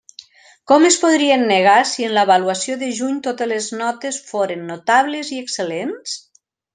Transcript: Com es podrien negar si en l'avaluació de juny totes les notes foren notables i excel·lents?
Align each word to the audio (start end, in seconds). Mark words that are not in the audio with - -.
Com 0.69 0.85
es 0.87 0.95
podrien 1.01 1.43
negar 1.51 1.75
si 1.89 2.07
en 2.07 2.15
l'avaluació 2.15 2.77
de 2.83 2.89
juny 3.01 3.19
totes 3.29 3.49
les 3.53 3.67
notes 3.81 4.17
foren 4.31 4.65
notables 4.71 5.31
i 5.37 5.43
excel·lents? 5.47 6.17